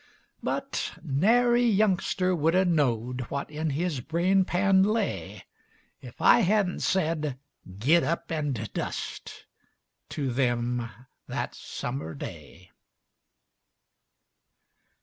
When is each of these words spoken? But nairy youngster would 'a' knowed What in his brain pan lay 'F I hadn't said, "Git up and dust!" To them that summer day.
But 0.41 0.93
nairy 1.05 1.63
youngster 1.63 2.35
would 2.35 2.55
'a' 2.55 2.65
knowed 2.65 3.21
What 3.29 3.51
in 3.51 3.69
his 3.69 3.99
brain 4.01 4.45
pan 4.45 4.81
lay 4.81 5.43
'F 6.01 6.19
I 6.19 6.39
hadn't 6.39 6.79
said, 6.79 7.37
"Git 7.77 8.01
up 8.03 8.31
and 8.31 8.73
dust!" 8.73 9.45
To 10.09 10.31
them 10.31 10.89
that 11.27 11.53
summer 11.53 12.15
day. 12.15 12.71